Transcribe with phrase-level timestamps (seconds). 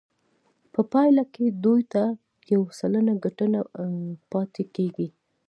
[0.73, 2.03] په پایله کې دوی ته
[2.53, 3.45] یو سلنه ګټه
[4.31, 5.07] پاتې کېږي